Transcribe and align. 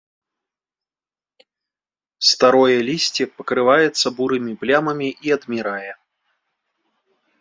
Старое 2.29 2.77
лісце 2.87 3.23
пакрываецца 3.41 4.07
бурымі 4.21 4.53
плямамі 4.65 5.09
і 5.29 5.37
адмірае. 5.37 5.91